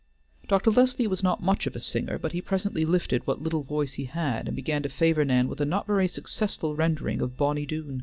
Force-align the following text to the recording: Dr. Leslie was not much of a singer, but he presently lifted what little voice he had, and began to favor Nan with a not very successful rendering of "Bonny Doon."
Dr. 0.47 0.71
Leslie 0.71 1.05
was 1.05 1.21
not 1.21 1.43
much 1.43 1.67
of 1.67 1.75
a 1.75 1.79
singer, 1.79 2.17
but 2.17 2.31
he 2.31 2.41
presently 2.41 2.85
lifted 2.85 3.27
what 3.27 3.43
little 3.43 3.61
voice 3.61 3.93
he 3.93 4.05
had, 4.05 4.47
and 4.47 4.55
began 4.55 4.81
to 4.81 4.89
favor 4.89 5.23
Nan 5.23 5.47
with 5.47 5.61
a 5.61 5.63
not 5.65 5.85
very 5.85 6.07
successful 6.07 6.75
rendering 6.75 7.21
of 7.21 7.37
"Bonny 7.37 7.67
Doon." 7.67 7.99